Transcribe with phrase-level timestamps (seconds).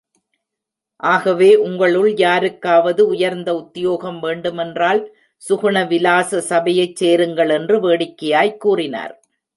[1.03, 5.01] ஆகவே உங்களுள் யாருக்காவது உயர்ந்த உத்யோகம் வேண்டுமென்றால்,
[5.41, 7.53] சுகுண விலாச சபையைச் சேருங்கள்!
[7.59, 9.15] என்று வேடிக்கையாய்க் கூறினார்.